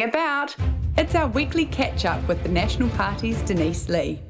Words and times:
About. 0.00 0.54
It's 0.96 1.16
our 1.16 1.26
weekly 1.26 1.64
catch 1.64 2.04
up 2.04 2.28
with 2.28 2.40
the 2.44 2.48
National 2.48 2.88
Party's 2.90 3.42
Denise 3.42 3.88
Lee. 3.88 4.20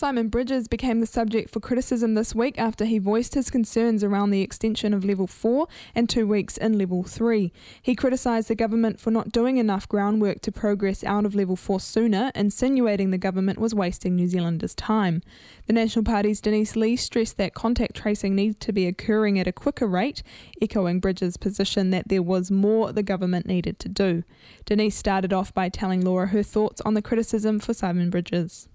Simon 0.00 0.28
Bridges 0.28 0.66
became 0.66 1.00
the 1.00 1.06
subject 1.06 1.50
for 1.50 1.60
criticism 1.60 2.14
this 2.14 2.34
week 2.34 2.58
after 2.58 2.86
he 2.86 2.98
voiced 2.98 3.34
his 3.34 3.50
concerns 3.50 4.02
around 4.02 4.30
the 4.30 4.40
extension 4.40 4.94
of 4.94 5.04
Level 5.04 5.26
4 5.26 5.68
and 5.94 6.08
two 6.08 6.26
weeks 6.26 6.56
in 6.56 6.78
Level 6.78 7.02
3. 7.02 7.52
He 7.82 7.94
criticised 7.94 8.48
the 8.48 8.54
government 8.54 8.98
for 8.98 9.10
not 9.10 9.30
doing 9.30 9.58
enough 9.58 9.86
groundwork 9.86 10.40
to 10.40 10.50
progress 10.50 11.04
out 11.04 11.26
of 11.26 11.34
Level 11.34 11.54
4 11.54 11.80
sooner, 11.80 12.32
insinuating 12.34 13.10
the 13.10 13.18
government 13.18 13.58
was 13.58 13.74
wasting 13.74 14.14
New 14.14 14.26
Zealanders' 14.26 14.74
time. 14.74 15.20
The 15.66 15.74
National 15.74 16.06
Party's 16.06 16.40
Denise 16.40 16.76
Lee 16.76 16.96
stressed 16.96 17.36
that 17.36 17.52
contact 17.52 17.94
tracing 17.94 18.34
needs 18.34 18.56
to 18.60 18.72
be 18.72 18.86
occurring 18.86 19.38
at 19.38 19.46
a 19.46 19.52
quicker 19.52 19.86
rate, 19.86 20.22
echoing 20.62 21.00
Bridges' 21.00 21.36
position 21.36 21.90
that 21.90 22.08
there 22.08 22.22
was 22.22 22.50
more 22.50 22.90
the 22.90 23.02
government 23.02 23.44
needed 23.44 23.78
to 23.80 23.90
do. 23.90 24.24
Denise 24.64 24.96
started 24.96 25.34
off 25.34 25.52
by 25.52 25.68
telling 25.68 26.00
Laura 26.00 26.28
her 26.28 26.42
thoughts 26.42 26.80
on 26.86 26.94
the 26.94 27.02
criticism 27.02 27.58
for 27.58 27.74
Simon 27.74 28.08
Bridges 28.08 28.69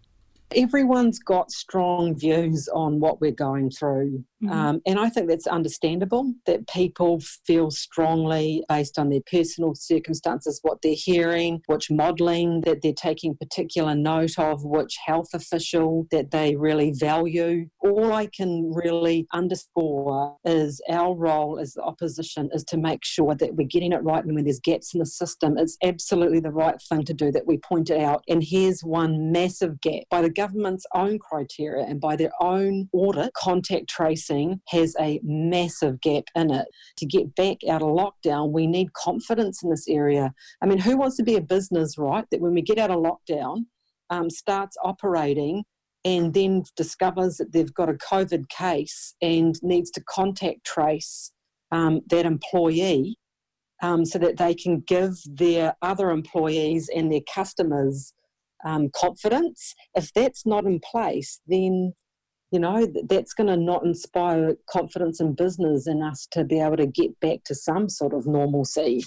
everyone's 0.56 1.20
got 1.20 1.52
strong 1.52 2.18
views 2.18 2.68
on 2.74 3.00
what 3.00 3.22
we're 3.22 3.32
going 3.32 3.70
through. 3.70 4.24
Mm-hmm. 4.44 4.52
Um, 4.52 4.82
and 4.86 5.00
I 5.00 5.10
think 5.10 5.28
that's 5.28 5.48
understandable 5.48 6.34
that 6.46 6.68
people 6.68 7.22
feel 7.46 7.72
strongly 7.72 8.64
based 8.70 9.00
on 9.00 9.10
their 9.10 9.22
personal 9.32 9.74
circumstances, 9.76 10.60
what 10.62 10.82
they're 10.82 10.94
hearing, 10.96 11.62
which 11.68 11.90
modelling 11.90 12.62
that 12.62 12.82
they're 12.82 12.94
taking 12.94 13.36
particular 13.36 13.96
note 13.96 14.38
of, 14.38 14.64
which 14.64 14.98
health 15.06 15.30
official 15.34 16.08
that 16.12 16.32
they 16.32 16.56
really 16.56 16.92
value. 16.92 17.68
All 17.80 18.14
I 18.14 18.28
can 18.28 18.72
really 18.74 19.28
underscore 19.34 20.36
is 20.46 20.82
our 20.90 21.16
role 21.16 21.60
as 21.60 21.74
the 21.74 21.82
opposition 21.82 22.50
is 22.54 22.64
to 22.66 22.78
make 22.78 23.04
sure 23.04 23.36
that 23.36 23.56
we're 23.56 23.68
getting 23.68 23.94
it 23.94 24.04
right. 24.04 24.24
And 24.24 24.36
when 24.36 24.44
there's 24.44 24.60
gaps 24.60 24.94
in 24.94 25.00
the 25.00 25.06
system, 25.06 25.58
it's 25.58 25.78
absolutely 25.84 26.40
the 26.40 26.52
right 26.52 26.76
thing 26.90 27.04
to 27.06 27.14
do 27.14 27.32
that 27.32 27.48
we 27.48 27.58
point 27.58 27.90
it 27.90 28.02
out. 28.02 28.24
And 28.28 28.44
here's 28.44 28.82
one 28.82 29.32
massive 29.32 29.82
gap 29.82 30.04
by 30.10 30.22
the 30.22 30.30
government's 30.36 30.86
own 30.94 31.20
criteria 31.20 31.86
and 31.86 32.00
by 32.00 32.16
their 32.16 32.32
own 32.40 32.90
audit, 32.94 33.34
contact 33.34 33.90
tracing 33.90 34.62
has 34.70 34.96
a 35.00 35.20
massive 35.24 36.02
gap 36.02 36.26
in 36.36 36.52
it. 36.52 36.68
To 36.98 37.06
get 37.06 37.36
back 37.36 37.58
out 37.70 37.82
of 37.82 37.90
lockdown, 37.90 38.52
we 38.52 38.68
need 38.68 38.94
confidence 38.94 39.64
in 39.64 39.70
this 39.70 39.88
area. 39.88 40.34
I 40.62 40.66
mean, 40.66 40.80
who 40.80 40.98
wants 40.98 41.18
to 41.18 41.24
be 41.24 41.36
a 41.36 41.42
business, 41.42 41.98
right? 41.98 42.26
That 42.32 42.42
when 42.42 42.54
we 42.54 42.62
get 42.62 42.78
out 42.78 42.92
of 42.92 43.04
lockdown, 43.04 43.66
um, 44.10 44.30
starts 44.30 44.78
operating 44.84 45.64
and 46.04 46.34
then 46.34 46.64
discovers 46.76 47.38
that 47.38 47.52
they've 47.52 47.74
got 47.74 47.90
a 47.90 47.94
COVID 47.94 48.48
case 48.50 49.16
and 49.22 49.56
needs 49.64 49.90
to 49.92 50.04
contact 50.08 50.64
trace 50.64 51.32
um, 51.72 52.02
that 52.10 52.26
employee 52.28 53.18
um, 53.82 54.06
so 54.06 54.20
that 54.20 54.38
they 54.38 54.54
can 54.54 54.82
give 54.82 55.16
their 55.26 55.76
other 55.82 56.12
employees 56.12 56.90
and 56.96 57.12
their 57.12 57.22
customers 57.34 58.14
um, 58.64 58.90
confidence. 58.96 59.74
If 59.96 60.14
that's 60.14 60.46
not 60.46 60.66
in 60.66 60.80
place, 60.80 61.42
then 61.48 61.94
you 62.52 62.60
know 62.60 62.88
that's 63.10 63.34
going 63.34 63.48
to 63.48 63.58
not 63.58 63.84
inspire 63.84 64.56
confidence 64.70 65.20
in 65.20 65.34
business 65.34 65.88
in 65.88 66.02
us 66.02 66.28
to 66.32 66.44
be 66.44 66.60
able 66.60 66.78
to 66.78 66.86
get 66.86 67.20
back 67.20 67.44
to 67.46 67.56
some 67.56 67.90
sort 67.90 68.14
of 68.14 68.28
normalcy 68.28 69.04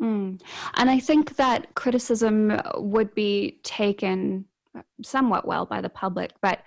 mm. 0.00 0.40
and 0.76 0.90
i 0.90 1.00
think 1.00 1.36
that 1.36 1.74
criticism 1.74 2.60
would 2.76 3.12
be 3.14 3.58
taken 3.62 4.44
somewhat 5.02 5.46
well 5.46 5.64
by 5.66 5.80
the 5.80 5.88
public 5.88 6.32
but 6.42 6.60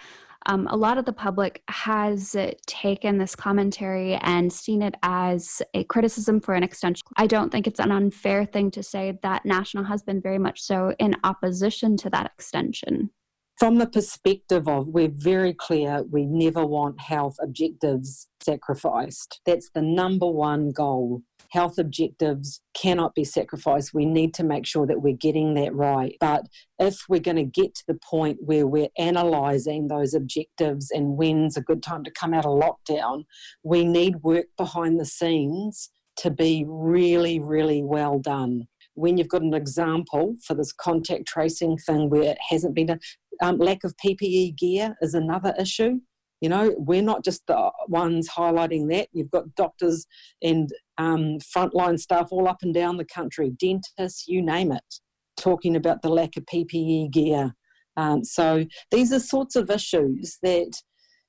um, 0.45 0.67
a 0.69 0.77
lot 0.77 0.97
of 0.97 1.05
the 1.05 1.13
public 1.13 1.63
has 1.69 2.35
taken 2.67 3.17
this 3.17 3.35
commentary 3.35 4.15
and 4.15 4.51
seen 4.51 4.81
it 4.81 4.95
as 5.03 5.61
a 5.73 5.83
criticism 5.85 6.39
for 6.39 6.53
an 6.53 6.63
extension. 6.63 7.03
I 7.17 7.27
don't 7.27 7.51
think 7.51 7.67
it's 7.67 7.79
an 7.79 7.91
unfair 7.91 8.45
thing 8.45 8.71
to 8.71 8.83
say 8.83 9.17
that 9.23 9.45
National 9.45 9.83
has 9.83 10.03
been 10.03 10.21
very 10.21 10.39
much 10.39 10.61
so 10.61 10.93
in 10.99 11.15
opposition 11.23 11.97
to 11.97 12.09
that 12.11 12.31
extension 12.37 13.09
from 13.57 13.77
the 13.77 13.87
perspective 13.87 14.67
of 14.67 14.87
we're 14.87 15.07
very 15.07 15.53
clear 15.53 16.03
we 16.11 16.25
never 16.25 16.65
want 16.65 16.99
health 16.99 17.37
objectives 17.41 18.27
sacrificed. 18.41 19.39
That's 19.45 19.69
the 19.69 19.81
number 19.81 20.27
one 20.27 20.71
goal. 20.71 21.21
Health 21.51 21.77
objectives 21.77 22.61
cannot 22.73 23.15
be 23.15 23.23
sacrificed. 23.23 23.93
We 23.93 24.05
need 24.05 24.33
to 24.35 24.43
make 24.43 24.65
sure 24.65 24.85
that 24.85 25.01
we're 25.01 25.15
getting 25.15 25.53
that 25.55 25.73
right. 25.73 26.15
But 26.19 26.47
if 26.79 27.05
we're 27.07 27.19
going 27.19 27.37
to 27.37 27.43
get 27.43 27.75
to 27.75 27.83
the 27.87 27.99
point 28.09 28.37
where 28.41 28.67
we're 28.67 28.89
analysing 28.97 29.87
those 29.87 30.13
objectives 30.13 30.91
and 30.91 31.17
when's 31.17 31.57
a 31.57 31.61
good 31.61 31.83
time 31.83 32.03
to 32.03 32.11
come 32.11 32.33
out 32.33 32.45
of 32.45 32.59
lockdown, 32.59 33.25
we 33.63 33.85
need 33.85 34.23
work 34.23 34.47
behind 34.57 34.99
the 34.99 35.05
scenes 35.05 35.89
to 36.17 36.31
be 36.31 36.65
really, 36.67 37.39
really 37.39 37.83
well 37.83 38.19
done 38.19 38.67
when 38.95 39.17
you've 39.17 39.29
got 39.29 39.41
an 39.41 39.53
example 39.53 40.35
for 40.41 40.55
this 40.55 40.71
contact 40.71 41.27
tracing 41.27 41.77
thing 41.77 42.09
where 42.09 42.23
it 42.23 42.37
hasn't 42.49 42.73
been 42.73 42.87
done, 42.87 42.99
um, 43.41 43.57
lack 43.57 43.83
of 43.83 43.95
PPE 43.97 44.57
gear 44.57 44.95
is 45.01 45.13
another 45.13 45.53
issue. 45.59 45.99
You 46.41 46.49
know, 46.49 46.73
we're 46.77 47.01
not 47.01 47.23
just 47.23 47.45
the 47.47 47.71
ones 47.87 48.29
highlighting 48.29 48.89
that. 48.91 49.09
You've 49.13 49.31
got 49.31 49.55
doctors 49.55 50.05
and 50.41 50.69
um, 50.97 51.37
frontline 51.39 51.99
staff 51.99 52.29
all 52.31 52.47
up 52.47 52.57
and 52.61 52.73
down 52.73 52.97
the 52.97 53.05
country, 53.05 53.51
dentists, 53.59 54.27
you 54.27 54.41
name 54.41 54.71
it, 54.71 54.95
talking 55.37 55.75
about 55.75 56.01
the 56.01 56.09
lack 56.09 56.37
of 56.37 56.45
PPE 56.45 57.11
gear. 57.11 57.53
Um, 57.97 58.23
so 58.23 58.65
these 58.91 59.13
are 59.13 59.19
sorts 59.19 59.55
of 59.55 59.69
issues 59.69 60.37
that 60.41 60.71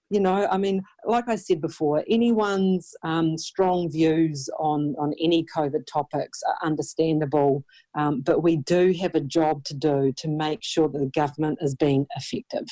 you 0.08 0.20
know, 0.20 0.46
I 0.50 0.56
mean, 0.56 0.82
like 1.04 1.28
I 1.28 1.34
said 1.34 1.60
before, 1.60 2.04
anyone's 2.08 2.94
um, 3.02 3.36
strong 3.36 3.90
views 3.90 4.48
on, 4.58 4.94
on 4.98 5.12
any 5.20 5.44
COVID 5.44 5.84
topics 5.92 6.42
are 6.46 6.66
understandable, 6.66 7.64
um, 7.96 8.20
but 8.20 8.42
we 8.42 8.58
do 8.58 8.94
have 9.00 9.16
a 9.16 9.20
job 9.20 9.64
to 9.64 9.74
do 9.74 10.12
to 10.16 10.28
make 10.28 10.62
sure 10.62 10.88
that 10.88 10.98
the 10.98 11.06
government 11.06 11.58
is 11.60 11.74
being 11.74 12.06
effective. 12.16 12.66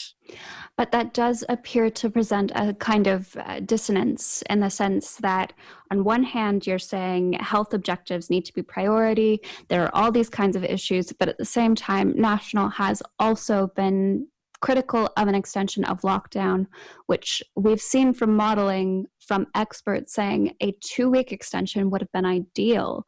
But 0.77 0.93
that 0.93 1.13
does 1.13 1.45
appear 1.49 1.91
to 1.91 2.11
present 2.11 2.53
a 2.55 2.73
kind 2.75 3.09
of 3.09 3.37
uh, 3.37 3.61
dissonance 3.61 4.43
in 4.49 4.61
the 4.61 4.71
sense 4.71 5.17
that, 5.17 5.53
on 5.91 6.05
one 6.05 6.23
hand, 6.23 6.67
you're 6.67 6.79
saying 6.79 7.35
health 7.35 7.75
objectives 7.75 8.31
need 8.31 8.45
to 8.45 8.53
be 8.53 8.63
priority, 8.63 9.41
there 9.69 9.83
are 9.83 9.95
all 9.95 10.13
these 10.13 10.31
kinds 10.31 10.55
of 10.55 10.63
issues, 10.63 11.13
but 11.13 11.29
at 11.29 11.39
the 11.39 11.45
same 11.45 11.75
time, 11.75 12.15
National 12.17 12.69
has 12.69 13.03
also 13.19 13.69
been 13.75 14.29
critical 14.61 15.09
of 15.17 15.29
an 15.29 15.35
extension 15.35 15.85
of 15.85 16.01
lockdown, 16.03 16.67
which 17.07 17.43
we've 17.57 17.81
seen 17.81 18.13
from 18.13 18.37
modeling 18.37 19.07
from 19.21 19.47
experts 19.55 20.15
saying 20.15 20.55
a 20.63 20.75
two 20.81 21.11
week 21.11 21.33
extension 21.33 21.91
would 21.91 22.01
have 22.01 22.13
been 22.13 22.27
ideal. 22.27 23.05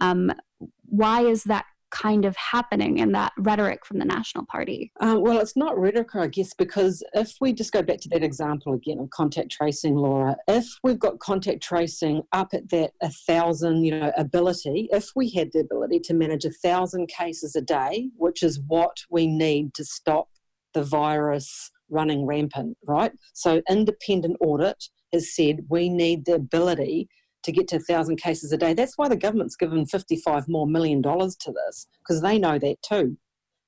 Um, 0.00 0.32
why 0.88 1.22
is 1.22 1.44
that 1.44 1.66
kind 1.90 2.24
of 2.24 2.36
happening 2.36 2.98
in 2.98 3.12
that 3.12 3.32
rhetoric 3.38 3.84
from 3.86 3.98
the 3.98 4.04
National 4.04 4.44
Party? 4.44 4.92
Uh, 5.00 5.16
well, 5.18 5.38
it's 5.38 5.56
not 5.56 5.78
rhetoric, 5.78 6.14
I 6.14 6.26
guess, 6.26 6.52
because 6.54 7.02
if 7.14 7.34
we 7.40 7.52
just 7.52 7.72
go 7.72 7.82
back 7.82 8.00
to 8.00 8.08
that 8.10 8.22
example 8.22 8.74
again 8.74 8.98
of 8.98 9.10
contact 9.10 9.50
tracing, 9.50 9.94
Laura, 9.94 10.36
if 10.48 10.66
we've 10.82 10.98
got 10.98 11.18
contact 11.20 11.62
tracing 11.62 12.22
up 12.32 12.48
at 12.52 12.68
that 12.70 12.92
a 13.00 13.10
thousand, 13.10 13.84
you 13.84 13.98
know, 13.98 14.12
ability, 14.16 14.88
if 14.92 15.10
we 15.14 15.30
had 15.30 15.52
the 15.52 15.60
ability 15.60 16.00
to 16.00 16.14
manage 16.14 16.44
a 16.44 16.50
thousand 16.50 17.08
cases 17.08 17.56
a 17.56 17.62
day, 17.62 18.10
which 18.16 18.42
is 18.42 18.60
what 18.66 19.04
we 19.10 19.26
need 19.26 19.72
to 19.74 19.84
stop 19.84 20.28
the 20.76 20.84
virus 20.84 21.70
running 21.88 22.26
rampant, 22.26 22.76
right? 22.86 23.12
So, 23.32 23.62
independent 23.68 24.36
audit 24.40 24.84
has 25.12 25.34
said 25.34 25.64
we 25.70 25.88
need 25.88 26.26
the 26.26 26.34
ability 26.34 27.08
to 27.44 27.52
get 27.52 27.66
to 27.68 27.76
1,000 27.76 28.16
cases 28.16 28.52
a 28.52 28.58
day. 28.58 28.74
That's 28.74 28.98
why 28.98 29.08
the 29.08 29.16
government's 29.16 29.56
given 29.56 29.86
55 29.86 30.48
more 30.48 30.66
million 30.66 31.00
dollars 31.00 31.34
to 31.36 31.52
this, 31.52 31.86
because 32.00 32.20
they 32.20 32.38
know 32.38 32.58
that 32.58 32.76
too. 32.82 33.16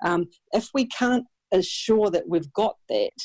Um, 0.04 0.26
if 0.52 0.68
we 0.74 0.86
can't 0.86 1.24
assure 1.50 2.10
that 2.10 2.28
we've 2.28 2.52
got 2.52 2.76
that, 2.90 3.18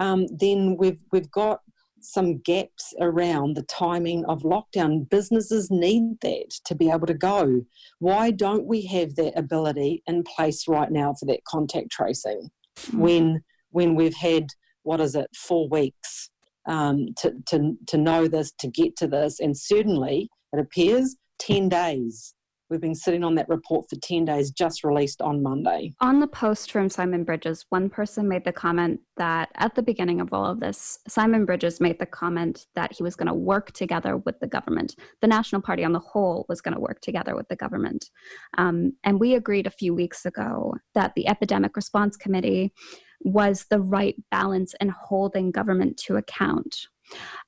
um, 0.00 0.26
then 0.30 0.76
we've, 0.78 1.02
we've 1.12 1.30
got 1.30 1.60
some 2.00 2.38
gaps 2.38 2.94
around 3.00 3.56
the 3.56 3.64
timing 3.64 4.24
of 4.26 4.42
lockdown. 4.42 5.08
Businesses 5.10 5.70
need 5.70 6.20
that 6.22 6.50
to 6.64 6.74
be 6.74 6.88
able 6.88 7.06
to 7.06 7.14
go. 7.14 7.62
Why 7.98 8.30
don't 8.30 8.66
we 8.66 8.86
have 8.86 9.16
that 9.16 9.36
ability 9.36 10.02
in 10.06 10.22
place 10.22 10.68
right 10.68 10.90
now 10.90 11.14
for 11.18 11.26
that 11.26 11.44
contact 11.44 11.90
tracing? 11.90 12.50
Mm. 12.76 12.98
when 12.98 13.40
when 13.70 13.94
we've 13.94 14.14
had 14.14 14.46
what 14.82 15.00
is 15.00 15.14
it 15.14 15.28
four 15.36 15.68
weeks 15.68 16.30
um, 16.66 17.08
to, 17.18 17.32
to 17.46 17.76
to 17.86 17.96
know 17.96 18.28
this 18.28 18.52
to 18.58 18.68
get 18.68 18.96
to 18.96 19.06
this 19.06 19.40
and 19.40 19.56
certainly 19.56 20.28
it 20.52 20.60
appears 20.60 21.16
10 21.38 21.68
days 21.68 22.34
We've 22.68 22.80
been 22.80 22.94
sitting 22.96 23.22
on 23.22 23.36
that 23.36 23.48
report 23.48 23.88
for 23.88 23.96
10 23.96 24.24
days, 24.24 24.50
just 24.50 24.82
released 24.82 25.22
on 25.22 25.42
Monday. 25.42 25.92
On 26.00 26.18
the 26.18 26.26
post 26.26 26.72
from 26.72 26.88
Simon 26.88 27.22
Bridges, 27.22 27.64
one 27.68 27.88
person 27.88 28.26
made 28.26 28.44
the 28.44 28.52
comment 28.52 29.00
that 29.16 29.50
at 29.54 29.74
the 29.76 29.82
beginning 29.82 30.20
of 30.20 30.32
all 30.32 30.46
of 30.46 30.58
this, 30.58 30.98
Simon 31.06 31.44
Bridges 31.44 31.80
made 31.80 32.00
the 32.00 32.06
comment 32.06 32.66
that 32.74 32.92
he 32.92 33.04
was 33.04 33.14
going 33.14 33.28
to 33.28 33.34
work 33.34 33.70
together 33.72 34.16
with 34.16 34.40
the 34.40 34.48
government. 34.48 34.96
The 35.20 35.28
National 35.28 35.62
Party 35.62 35.84
on 35.84 35.92
the 35.92 36.00
whole 36.00 36.44
was 36.48 36.60
going 36.60 36.74
to 36.74 36.80
work 36.80 37.00
together 37.00 37.36
with 37.36 37.48
the 37.48 37.56
government. 37.56 38.10
Um, 38.58 38.94
and 39.04 39.20
we 39.20 39.34
agreed 39.34 39.66
a 39.68 39.70
few 39.70 39.94
weeks 39.94 40.26
ago 40.26 40.74
that 40.94 41.12
the 41.14 41.28
Epidemic 41.28 41.76
Response 41.76 42.16
Committee 42.16 42.72
was 43.20 43.66
the 43.70 43.80
right 43.80 44.16
balance 44.30 44.74
in 44.80 44.88
holding 44.88 45.52
government 45.52 45.96
to 45.98 46.16
account. 46.16 46.74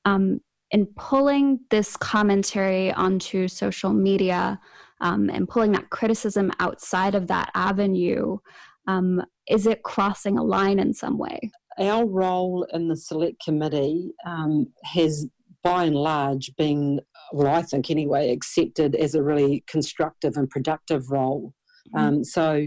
Um, 0.05 0.41
in 0.71 0.87
pulling 0.97 1.61
this 1.71 1.97
commentary 1.97 2.93
onto 2.93 3.49
social 3.49 3.93
media, 3.93 4.61
um, 5.01 5.31
and 5.31 5.49
pulling 5.49 5.73
that 5.73 5.91
criticism 5.91 6.51
outside 6.61 7.15
of 7.15 7.27
that 7.29 7.51
avenue, 7.55 8.39
um, 8.87 9.23
is 9.49 9.67
it 9.67 9.83
crossing 9.83 10.39
a 10.39 10.43
line 10.43 10.79
in 10.79 10.93
some 10.93 11.19
way? 11.19 11.51
Our 11.79 12.07
role 12.07 12.67
in 12.73 12.89
the 12.89 12.97
select 12.97 13.43
committee 13.45 14.11
um, 14.27 14.67
has 14.85 15.27
by 15.63 15.85
and 15.85 15.97
large 15.97 16.51
been, 16.57 17.01
well, 17.33 17.55
I 17.55 17.63
think 17.63 17.91
anyway, 17.91 18.31
accepted 18.31 18.95
as 18.95 19.15
a 19.15 19.23
really 19.23 19.65
constructive 19.67 20.37
and 20.37 20.49
productive 20.49 21.11
role. 21.11 21.55
Mm-hmm. 21.95 21.99
Um, 21.99 22.25
so 22.25 22.67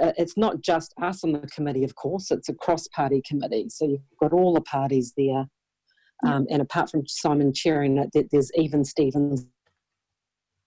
uh, 0.00 0.12
it's 0.16 0.36
not 0.36 0.60
just 0.60 0.94
us 1.00 1.24
on 1.24 1.32
the 1.32 1.40
committee, 1.40 1.84
of 1.84 1.94
course, 1.94 2.30
it's 2.30 2.48
a 2.48 2.54
cross 2.54 2.86
party 2.88 3.22
committee. 3.26 3.68
So 3.68 3.86
you've 3.86 4.00
got 4.20 4.32
all 4.32 4.54
the 4.54 4.60
parties 4.60 5.14
there. 5.16 5.46
Um, 6.26 6.46
and 6.50 6.60
apart 6.60 6.90
from 6.90 7.06
Simon 7.06 7.52
chairing 7.52 7.98
it, 7.98 8.28
there's 8.30 8.50
even 8.56 8.84
Stevens 8.84 9.46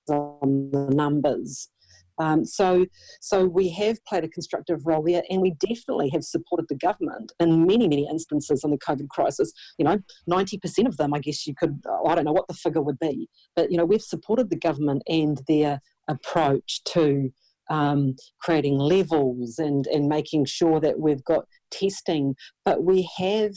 on 0.09 0.69
the 0.71 0.89
numbers. 0.93 1.69
Um, 2.17 2.45
so, 2.45 2.85
so 3.19 3.45
we 3.45 3.69
have 3.71 4.03
played 4.05 4.23
a 4.23 4.29
constructive 4.29 4.85
role 4.85 5.03
there, 5.03 5.23
and 5.29 5.41
we 5.41 5.55
definitely 5.59 6.09
have 6.09 6.23
supported 6.23 6.67
the 6.69 6.75
government 6.75 7.31
in 7.39 7.65
many, 7.65 7.87
many 7.87 8.07
instances 8.07 8.63
on 8.63 8.71
the 8.71 8.77
COVID 8.77 9.09
crisis. 9.09 9.51
You 9.77 9.85
know, 9.85 9.99
ninety 10.27 10.57
percent 10.57 10.87
of 10.87 10.97
them, 10.97 11.13
I 11.13 11.19
guess 11.19 11.47
you 11.47 11.55
could. 11.55 11.81
I 12.05 12.15
don't 12.15 12.25
know 12.25 12.31
what 12.31 12.47
the 12.47 12.53
figure 12.53 12.81
would 12.81 12.99
be, 12.99 13.27
but 13.55 13.71
you 13.71 13.77
know, 13.77 13.85
we've 13.85 14.01
supported 14.01 14.49
the 14.49 14.55
government 14.57 15.01
and 15.07 15.41
their 15.47 15.81
approach 16.07 16.83
to 16.85 17.31
um, 17.69 18.15
creating 18.39 18.77
levels 18.77 19.57
and 19.57 19.87
and 19.87 20.07
making 20.07 20.45
sure 20.45 20.79
that 20.79 20.99
we've 20.99 21.23
got 21.23 21.45
testing. 21.71 22.35
But 22.65 22.83
we 22.83 23.09
have 23.17 23.53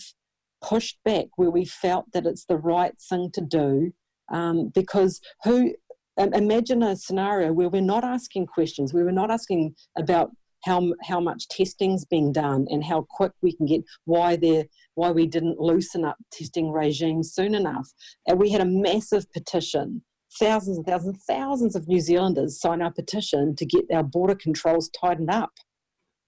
pushed 0.69 0.99
back 1.05 1.27
where 1.37 1.51
we 1.51 1.65
felt 1.65 2.07
that 2.13 2.27
it's 2.27 2.47
the 2.47 2.57
right 2.57 2.95
thing 3.11 3.31
to 3.33 3.41
do 3.41 3.93
um, 4.33 4.71
because 4.75 5.21
who 5.45 5.75
imagine 6.17 6.83
a 6.83 6.97
scenario 6.97 7.53
where 7.53 7.69
we're 7.69 7.83
not 7.83 8.05
asking 8.05 8.47
questions, 8.47 8.95
where 8.95 9.05
we're 9.05 9.11
not 9.11 9.31
asking 9.31 9.75
about 9.99 10.31
how 10.65 10.93
how 11.03 11.21
much 11.21 11.49
testing's 11.49 12.05
being 12.07 12.33
done 12.33 12.67
and 12.71 12.85
how 12.85 13.07
quick 13.11 13.33
we 13.43 13.55
can 13.55 13.67
get 13.67 13.83
why 14.07 14.35
there 14.37 14.65
why 14.95 15.11
we 15.11 15.27
didn't 15.27 15.61
loosen 15.61 16.05
up 16.05 16.17
testing 16.33 16.71
regimes 16.71 17.33
soon 17.33 17.55
enough. 17.55 17.89
And 18.27 18.39
we 18.39 18.51
had 18.51 18.61
a 18.61 18.67
massive 18.67 19.31
petition. 19.33 20.03
Thousands 20.39 20.79
and 20.79 20.87
thousands, 20.87 21.23
thousands 21.29 21.77
of 21.77 21.87
New 21.87 22.01
Zealanders 22.01 22.61
sign 22.61 22.83
our 22.83 22.93
petition 22.93 23.55
to 23.57 23.67
get 23.67 23.85
our 23.93 24.03
border 24.03 24.35
controls 24.35 24.89
tightened 24.89 25.31
up. 25.31 25.53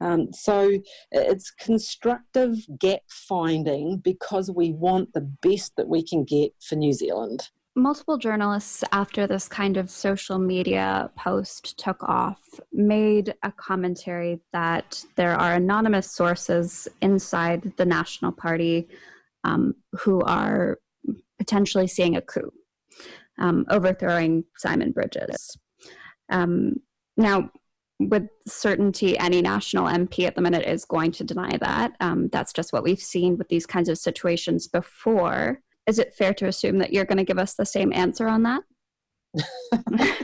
Um, 0.01 0.33
so 0.33 0.79
it's 1.11 1.51
constructive 1.51 2.57
gap 2.79 3.01
finding 3.09 3.99
because 3.99 4.51
we 4.51 4.73
want 4.73 5.13
the 5.13 5.23
best 5.43 5.75
that 5.77 5.89
we 5.89 6.03
can 6.03 6.25
get 6.25 6.53
for 6.61 6.77
New 6.77 6.93
Zealand. 6.93 7.49
Multiple 7.75 8.17
journalists 8.17 8.83
after 8.93 9.27
this 9.27 9.49
kind 9.49 9.77
of 9.77 9.91
social 9.91 10.39
media 10.39 11.11
post 11.17 11.79
took 11.79 12.03
off 12.03 12.41
made 12.73 13.35
a 13.43 13.53
commentary 13.53 14.41
that 14.53 15.05
there 15.17 15.35
are 15.35 15.55
anonymous 15.55 16.11
sources 16.11 16.89
inside 17.03 17.73
the 17.77 17.85
national 17.85 18.33
party 18.33 18.89
um, 19.45 19.75
who 19.93 20.23
are 20.23 20.79
potentially 21.39 21.87
seeing 21.87 22.17
a 22.17 22.23
coup 22.23 22.51
um, 23.39 23.67
overthrowing 23.69 24.45
simon 24.57 24.93
bridges. 24.93 25.59
Um, 26.31 26.77
now 27.17 27.51
with 27.99 28.29
certainty 28.47 29.19
any 29.19 29.41
national 29.41 29.87
mp 29.87 30.27
at 30.27 30.35
the 30.35 30.43
minute 30.43 30.67
is 30.67 30.85
going 30.85 31.11
to 31.11 31.25
deny 31.25 31.57
that 31.59 31.93
um, 32.01 32.29
that's 32.29 32.53
just 32.53 32.73
what 32.73 32.83
we've 32.83 33.01
seen 33.01 33.37
with 33.39 33.49
these 33.49 33.65
kinds 33.67 33.89
of 33.89 33.97
situations 33.97 34.69
before 34.69 35.61
is 35.87 35.99
it 35.99 36.15
fair 36.15 36.35
to 36.35 36.47
assume 36.47 36.79
that 36.79 36.93
you're 36.93 37.05
going 37.05 37.19
to 37.19 37.25
give 37.25 37.39
us 37.39 37.55
the 37.55 37.65
same 37.65 37.93
answer 37.93 38.27
on 38.27 38.43
that? 38.43 38.63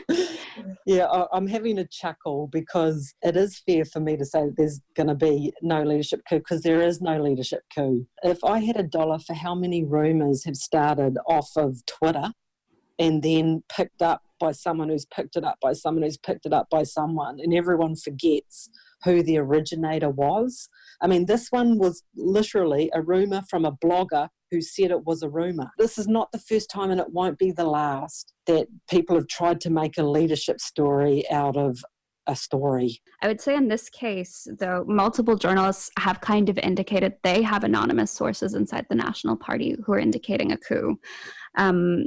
yeah, 0.86 1.06
I'm 1.32 1.46
having 1.46 1.78
a 1.78 1.86
chuckle 1.86 2.48
because 2.48 3.14
it 3.22 3.36
is 3.36 3.62
fair 3.66 3.84
for 3.84 4.00
me 4.00 4.16
to 4.16 4.24
say 4.24 4.48
there's 4.56 4.80
going 4.96 5.08
to 5.08 5.14
be 5.14 5.52
no 5.62 5.82
leadership 5.82 6.22
coup 6.28 6.38
because 6.38 6.62
there 6.62 6.80
is 6.80 7.00
no 7.00 7.22
leadership 7.22 7.62
coup. 7.74 8.06
If 8.22 8.42
I 8.42 8.60
had 8.60 8.76
a 8.76 8.82
dollar 8.82 9.18
for 9.18 9.34
how 9.34 9.54
many 9.54 9.84
rumours 9.84 10.44
have 10.44 10.56
started 10.56 11.16
off 11.28 11.50
of 11.56 11.84
Twitter 11.86 12.32
and 12.98 13.22
then 13.22 13.62
picked 13.68 14.02
up 14.02 14.22
by 14.42 14.52
someone 14.52 14.88
who's 14.88 15.06
picked 15.06 15.36
it 15.36 15.44
up 15.44 15.56
by 15.62 15.72
someone 15.72 16.02
who's 16.02 16.18
picked 16.18 16.46
it 16.46 16.52
up 16.52 16.66
by 16.68 16.82
someone, 16.82 17.38
and 17.40 17.54
everyone 17.54 17.94
forgets 17.94 18.68
who 19.04 19.22
the 19.22 19.38
originator 19.38 20.10
was. 20.10 20.68
I 21.00 21.06
mean, 21.06 21.26
this 21.26 21.46
one 21.50 21.78
was 21.78 22.02
literally 22.16 22.90
a 22.92 23.00
rumour 23.00 23.42
from 23.48 23.64
a 23.64 23.72
blogger 23.72 24.28
who 24.50 24.60
said 24.60 24.90
it 24.90 25.06
was 25.06 25.22
a 25.22 25.30
rumour. 25.30 25.70
This 25.78 25.96
is 25.96 26.08
not 26.08 26.30
the 26.32 26.40
first 26.40 26.68
time, 26.70 26.90
and 26.90 27.00
it 27.00 27.12
won't 27.12 27.38
be 27.38 27.52
the 27.52 27.64
last, 27.64 28.34
that 28.46 28.66
people 28.90 29.14
have 29.14 29.28
tried 29.28 29.60
to 29.62 29.70
make 29.70 29.96
a 29.96 30.02
leadership 30.02 30.60
story 30.60 31.24
out 31.30 31.56
of 31.56 31.78
a 32.26 32.34
story. 32.36 33.00
I 33.22 33.28
would 33.28 33.40
say 33.40 33.54
in 33.54 33.68
this 33.68 33.88
case, 33.88 34.46
though, 34.58 34.84
multiple 34.88 35.36
journalists 35.36 35.90
have 35.98 36.20
kind 36.20 36.48
of 36.48 36.58
indicated 36.58 37.14
they 37.22 37.42
have 37.42 37.64
anonymous 37.64 38.10
sources 38.10 38.54
inside 38.54 38.86
the 38.88 38.96
National 38.96 39.36
Party 39.36 39.76
who 39.84 39.92
are 39.92 39.98
indicating 39.98 40.52
a 40.52 40.56
coup. 40.56 40.96
Um, 41.56 42.06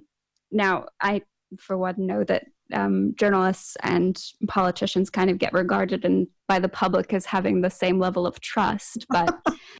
now, 0.52 0.86
I, 1.02 1.22
for 1.60 1.78
one, 1.78 1.96
know 1.98 2.24
that 2.24 2.46
um, 2.74 3.14
journalists 3.18 3.78
and 3.84 4.22
politicians 4.48 5.10
kind 5.10 5.30
of 5.30 5.38
get 5.38 5.54
regarded 5.54 6.04
and 6.04 6.28
by 6.48 6.60
the 6.60 6.70
public 6.70 7.14
as 7.14 7.26
having 7.26 7.62
the 7.62 7.70
same 7.70 8.00
level 8.00 8.28
of 8.28 8.40
trust. 8.40 9.06
But 9.10 9.36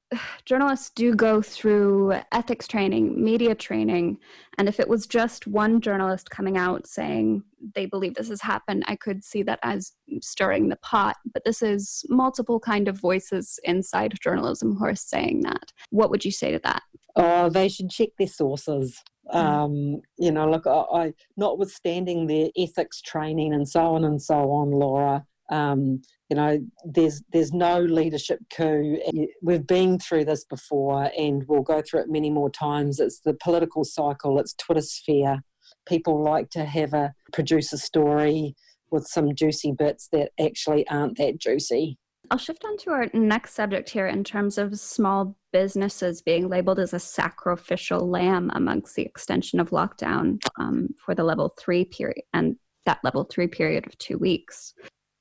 journalists 0.46 0.92
do 0.96 1.14
go 1.16 1.42
through 1.42 2.14
ethics 2.32 2.68
training, 2.68 3.24
media 3.24 3.56
training, 3.56 4.18
and 4.58 4.68
if 4.68 4.80
it 4.80 4.88
was 4.88 5.06
just 5.06 5.48
one 5.48 5.82
journalist 5.82 6.30
coming 6.30 6.58
out 6.58 6.88
saying 6.88 7.44
they 7.76 7.86
believe 7.86 8.16
this 8.16 8.30
has 8.30 8.42
happened, 8.42 8.84
I 8.88 8.96
could 8.96 9.24
see 9.24 9.44
that 9.44 9.60
as 9.64 9.94
stirring 10.22 10.70
the 10.70 10.78
pot. 10.78 11.18
But 11.34 11.44
this 11.44 11.62
is 11.62 12.04
multiple 12.10 12.60
kind 12.60 12.88
of 12.88 13.00
voices 13.00 13.60
inside 13.64 14.14
journalism 14.22 14.76
who 14.76 14.86
are 14.86 14.96
saying 14.96 15.42
that. 15.42 15.72
What 15.90 16.10
would 16.10 16.26
you 16.26 16.32
say 16.32 16.52
to 16.52 16.60
that? 16.60 16.84
Oh, 17.16 17.50
they 17.50 17.70
should 17.70 17.90
check 17.90 18.10
their 18.18 18.28
sources. 18.28 19.02
Mm. 19.34 19.36
Um, 19.36 20.02
you 20.18 20.32
know, 20.32 20.50
look, 20.50 20.68
I, 20.68 20.84
I, 20.94 21.14
notwithstanding 21.38 22.28
their 22.28 22.50
ethics 22.58 23.02
training 23.02 23.54
and 23.54 23.68
so 23.68 23.96
on 23.96 24.04
and 24.04 24.22
so 24.22 24.52
on, 24.52 24.72
Laura, 24.72 25.26
um, 25.50 26.02
you 26.30 26.36
know, 26.36 26.60
there's 26.84 27.22
there's 27.32 27.54
no 27.54 27.80
leadership 27.80 28.40
coup. 28.56 28.98
We've 29.42 29.66
been 29.66 30.00
through 30.00 30.26
this 30.26 30.44
before, 30.44 31.12
and 31.18 31.44
we'll 31.48 31.62
go 31.62 31.82
through 31.82 32.02
it 32.02 32.10
many 32.10 32.30
more 32.30 32.50
times. 32.50 33.00
It's 33.00 33.20
the 33.20 33.34
political 33.34 33.84
cycle. 33.84 34.40
It's 34.40 34.54
Twitter 34.54 34.82
sphere. 34.82 35.44
People 35.88 36.24
like 36.24 36.50
to 36.52 36.66
have 36.66 36.94
a 36.94 37.14
produce 37.32 37.72
a 37.74 37.78
story 37.78 38.56
with 38.90 39.06
some 39.06 39.36
juicy 39.36 39.72
bits 39.72 40.08
that 40.12 40.32
actually 40.40 40.88
aren't 40.88 41.18
that 41.18 41.40
juicy. 41.40 41.98
I'll 42.32 42.38
shift 42.38 42.66
on 42.66 42.78
to 42.78 42.92
our 42.92 43.08
next 43.14 43.54
subject 43.54 43.90
here 43.90 44.08
in 44.08 44.24
terms 44.24 44.58
of 44.58 44.80
small 44.80 45.36
businesses 45.52 46.22
being 46.22 46.50
labeled 46.50 46.80
as 46.80 46.94
a 46.94 47.00
sacrificial 47.00 48.10
lamb 48.10 48.52
amongst 48.54 48.96
the 48.96 49.04
extension 49.04 49.60
of 49.60 49.70
lockdown 49.70 50.40
um, 50.60 50.90
for 50.98 51.16
the 51.16 51.24
level 51.24 51.54
three 51.58 51.86
period 51.86 52.24
and 52.34 52.56
that 52.86 53.00
level 53.04 53.24
three 53.24 53.48
period 53.48 53.86
of 53.88 53.98
two 53.98 54.18
weeks. 54.18 54.74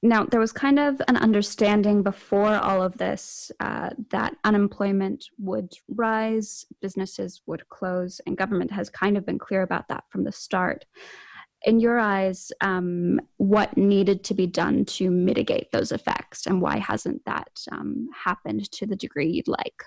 Now, 0.03 0.25
there 0.27 0.41
was 0.41 0.53
kind 0.53 0.79
of 0.79 1.01
an 1.09 1.17
understanding 1.17 2.03
before 2.03 2.57
all 2.57 2.83
of 2.83 2.99
this 2.99 3.51
uh, 3.61 3.89
that 4.11 4.37
unemployment 4.45 5.25
would 5.39 5.73
rise, 5.89 6.67
businesses 6.83 7.41
would 7.47 7.67
close, 7.71 8.21
and 8.27 8.37
government 8.37 8.71
has 8.71 8.91
kind 8.91 9.17
of 9.17 9.25
been 9.25 9.39
clear 9.39 9.63
about 9.63 9.89
that 9.89 10.05
from 10.11 10.25
the 10.25 10.33
start 10.33 10.85
in 11.65 11.81
your 11.81 11.99
eyes, 11.99 12.53
um, 12.61 13.21
what 13.39 13.77
needed 13.77 14.23
to 14.25 14.35
be 14.35 14.47
done 14.47 14.85
to 14.85 15.11
mitigate 15.11 15.73
those 15.73 15.93
effects, 15.93 16.47
and 16.47 16.61
why 16.61 16.79
hasn't 16.79 17.25
that 17.25 17.51
um, 17.73 18.09
happened 18.15 18.71
to 18.73 18.87
the 18.87 18.97
degree 18.97 19.29
you'd 19.29 19.49
like? 19.49 19.83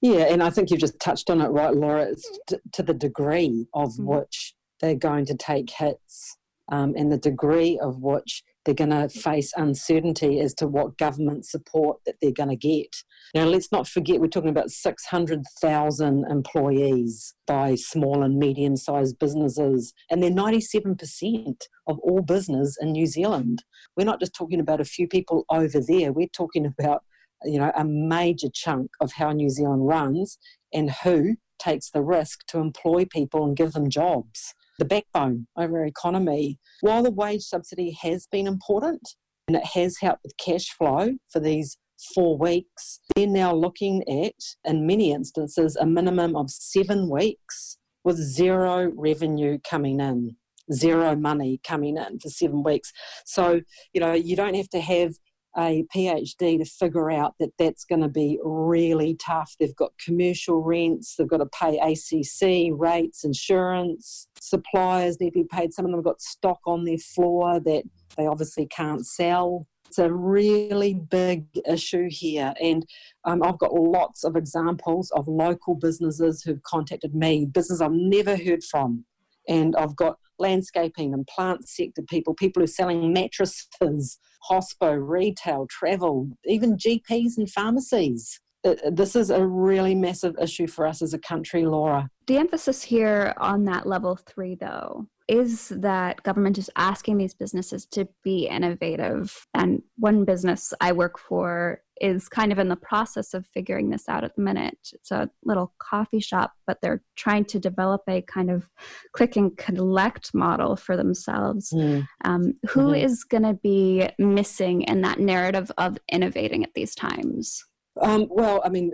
Yeah, 0.00 0.24
and 0.30 0.42
I 0.42 0.50
think 0.50 0.70
you've 0.70 0.80
just 0.80 1.00
touched 1.00 1.30
on 1.30 1.40
it, 1.40 1.48
right, 1.48 1.74
Laura? 1.74 2.04
It's 2.04 2.28
t- 2.48 2.56
to 2.72 2.82
the 2.82 2.94
degree 2.94 3.66
of 3.74 3.90
mm-hmm. 3.92 4.06
which 4.06 4.54
they're 4.80 4.94
going 4.94 5.26
to 5.26 5.34
take 5.34 5.70
hits 5.70 6.36
um, 6.70 6.94
and 6.96 7.10
the 7.10 7.18
degree 7.18 7.78
of 7.78 8.02
which 8.02 8.42
they're 8.64 8.74
going 8.74 8.90
to 8.90 9.08
face 9.08 9.52
uncertainty 9.56 10.40
as 10.40 10.54
to 10.54 10.66
what 10.66 10.98
government 10.98 11.44
support 11.46 11.98
that 12.06 12.16
they're 12.20 12.32
going 12.32 12.48
to 12.48 12.56
get. 12.56 13.02
Now, 13.34 13.44
let's 13.44 13.72
not 13.72 13.88
forget 13.88 14.20
we're 14.20 14.28
talking 14.28 14.50
about 14.50 14.70
600,000 14.70 16.24
employees 16.30 17.34
by 17.46 17.74
small 17.74 18.22
and 18.22 18.38
medium 18.38 18.76
sized 18.76 19.18
businesses, 19.18 19.92
and 20.10 20.22
they're 20.22 20.30
97% 20.30 21.56
of 21.86 21.98
all 22.00 22.22
business 22.22 22.76
in 22.80 22.92
New 22.92 23.06
Zealand. 23.06 23.64
We're 23.96 24.04
not 24.04 24.20
just 24.20 24.34
talking 24.34 24.60
about 24.60 24.80
a 24.80 24.84
few 24.84 25.08
people 25.08 25.44
over 25.50 25.80
there, 25.80 26.12
we're 26.12 26.28
talking 26.28 26.66
about 26.66 27.02
you 27.44 27.58
know 27.58 27.72
a 27.76 27.84
major 27.84 28.48
chunk 28.52 28.92
of 29.00 29.12
how 29.12 29.32
New 29.32 29.50
Zealand 29.50 29.88
runs 29.88 30.38
and 30.72 30.90
who 31.02 31.36
takes 31.58 31.90
the 31.90 32.02
risk 32.02 32.46
to 32.46 32.58
employ 32.58 33.04
people 33.04 33.44
and 33.44 33.56
give 33.56 33.72
them 33.72 33.90
jobs 33.90 34.54
the 34.78 34.84
backbone 34.84 35.46
of 35.56 35.72
our 35.72 35.84
economy. 35.84 36.58
While 36.80 37.02
the 37.02 37.10
wage 37.10 37.42
subsidy 37.42 37.96
has 38.02 38.26
been 38.30 38.46
important 38.46 39.02
and 39.48 39.56
it 39.56 39.66
has 39.74 39.98
helped 40.00 40.22
with 40.24 40.36
cash 40.36 40.70
flow 40.70 41.14
for 41.30 41.40
these 41.40 41.78
four 42.14 42.36
weeks, 42.36 43.00
they're 43.14 43.26
now 43.26 43.54
looking 43.54 44.02
at, 44.08 44.34
in 44.64 44.86
many 44.86 45.12
instances, 45.12 45.76
a 45.76 45.86
minimum 45.86 46.36
of 46.36 46.50
seven 46.50 47.08
weeks 47.10 47.78
with 48.04 48.16
zero 48.16 48.92
revenue 48.96 49.58
coming 49.68 50.00
in. 50.00 50.36
zero 50.72 51.14
money 51.16 51.60
coming 51.64 51.96
in 51.96 52.18
for 52.20 52.28
seven 52.28 52.62
weeks. 52.62 52.92
So, 53.26 53.60
you 53.92 54.00
know, 54.00 54.12
you 54.12 54.36
don't 54.36 54.54
have 54.54 54.70
to 54.70 54.80
have 54.80 55.12
a 55.56 55.84
PhD 55.94 56.58
to 56.58 56.64
figure 56.64 57.10
out 57.10 57.34
that 57.38 57.52
that's 57.58 57.84
going 57.84 58.00
to 58.00 58.08
be 58.08 58.38
really 58.42 59.16
tough. 59.16 59.54
They've 59.58 59.76
got 59.76 59.92
commercial 60.04 60.62
rents, 60.62 61.16
they've 61.16 61.28
got 61.28 61.38
to 61.38 61.46
pay 61.46 61.78
ACC 61.78 62.72
rates, 62.72 63.24
insurance, 63.24 64.28
suppliers 64.40 65.20
need 65.20 65.30
to 65.30 65.40
be 65.40 65.48
paid. 65.50 65.72
Some 65.72 65.84
of 65.84 65.90
them 65.90 65.98
have 65.98 66.04
got 66.04 66.22
stock 66.22 66.60
on 66.66 66.84
their 66.84 66.98
floor 66.98 67.60
that 67.60 67.84
they 68.16 68.26
obviously 68.26 68.66
can't 68.66 69.06
sell. 69.06 69.66
It's 69.88 69.98
a 69.98 70.10
really 70.10 70.94
big 70.94 71.44
issue 71.68 72.08
here, 72.10 72.54
and 72.62 72.86
um, 73.26 73.42
I've 73.42 73.58
got 73.58 73.74
lots 73.74 74.24
of 74.24 74.36
examples 74.36 75.10
of 75.10 75.28
local 75.28 75.74
businesses 75.74 76.42
who've 76.42 76.62
contacted 76.62 77.14
me, 77.14 77.44
business 77.44 77.82
I've 77.82 77.92
never 77.92 78.38
heard 78.38 78.64
from, 78.64 79.04
and 79.48 79.76
I've 79.76 79.94
got 79.94 80.16
landscaping 80.38 81.12
and 81.12 81.26
plant 81.26 81.68
sector 81.68 82.02
people, 82.02 82.34
people 82.34 82.60
who 82.60 82.64
are 82.64 82.68
selling 82.68 83.12
mattresses, 83.12 84.18
hospo, 84.50 84.98
retail, 85.00 85.66
travel, 85.70 86.28
even 86.44 86.76
GPs 86.76 87.36
and 87.36 87.50
pharmacies. 87.50 88.40
Uh, 88.64 88.70
uh, 88.84 88.90
this 88.92 89.16
is 89.16 89.30
a 89.30 89.44
really 89.44 89.94
massive 89.94 90.36
issue 90.40 90.66
for 90.66 90.86
us 90.86 91.02
as 91.02 91.14
a 91.14 91.18
country, 91.18 91.64
Laura. 91.64 92.08
The 92.26 92.38
emphasis 92.38 92.82
here 92.82 93.34
on 93.38 93.64
that 93.64 93.86
level 93.86 94.16
three, 94.16 94.54
though, 94.54 95.06
is 95.32 95.70
that 95.70 96.22
government 96.24 96.58
is 96.58 96.68
asking 96.76 97.16
these 97.16 97.32
businesses 97.32 97.86
to 97.86 98.06
be 98.22 98.46
innovative. 98.48 99.46
And 99.54 99.82
one 99.96 100.26
business 100.26 100.74
I 100.78 100.92
work 100.92 101.18
for 101.18 101.80
is 102.02 102.28
kind 102.28 102.52
of 102.52 102.58
in 102.58 102.68
the 102.68 102.76
process 102.76 103.32
of 103.32 103.46
figuring 103.46 103.88
this 103.88 104.10
out 104.10 104.24
at 104.24 104.36
the 104.36 104.42
minute. 104.42 104.76
It's 104.92 105.10
a 105.10 105.30
little 105.42 105.72
coffee 105.78 106.20
shop, 106.20 106.52
but 106.66 106.82
they're 106.82 107.02
trying 107.16 107.46
to 107.46 107.58
develop 107.58 108.02
a 108.10 108.20
kind 108.20 108.50
of 108.50 108.68
click 109.12 109.36
and 109.36 109.56
collect 109.56 110.34
model 110.34 110.76
for 110.76 110.98
themselves. 110.98 111.70
Mm. 111.70 112.06
Um, 112.26 112.52
who 112.68 112.88
mm-hmm. 112.88 113.06
is 113.06 113.24
going 113.24 113.44
to 113.44 113.54
be 113.54 114.10
missing 114.18 114.82
in 114.82 115.00
that 115.00 115.18
narrative 115.18 115.72
of 115.78 115.96
innovating 116.10 116.62
at 116.62 116.74
these 116.74 116.94
times? 116.94 117.64
Um, 118.00 118.26
well, 118.30 118.62
I 118.64 118.70
mean, 118.70 118.92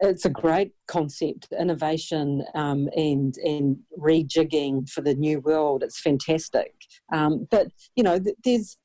it's 0.00 0.24
a 0.24 0.30
great 0.30 0.72
concept, 0.88 1.48
innovation 1.58 2.44
um, 2.54 2.88
and 2.96 3.36
and 3.44 3.78
rejigging 3.98 4.88
for 4.88 5.02
the 5.02 5.14
new 5.14 5.40
world. 5.40 5.82
It's 5.82 6.00
fantastic, 6.00 6.72
um, 7.12 7.46
but 7.50 7.68
you 7.94 8.02
know, 8.02 8.18
there's 8.42 8.78